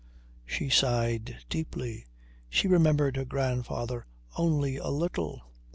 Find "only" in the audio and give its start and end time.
4.35-4.77